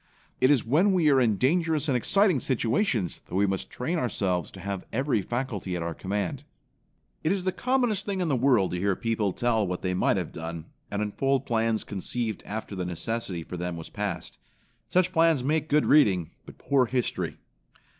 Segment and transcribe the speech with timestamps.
[0.39, 4.49] It is when we are in dangerous and exciting situations that we must train ourselves
[4.49, 6.43] to have every faculty at our command.
[7.23, 10.17] It is the commonest thing in the world to hear people tell what they might
[10.17, 14.39] have done, and unfold plans conceived after the necessity for them was past.
[14.89, 17.37] Such plans make good reading, but poor history.